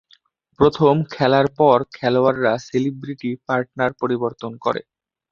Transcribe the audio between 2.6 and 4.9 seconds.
Celebrity partner পরিবর্তন করে।